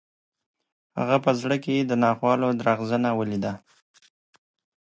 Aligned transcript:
هغه 0.99 1.17
په 1.25 1.31
زړه 1.41 1.57
کې 1.63 1.75
د 1.79 1.91
ناخوالو 2.03 2.47
درغځنه 2.59 3.09
ولیده. 3.15 3.53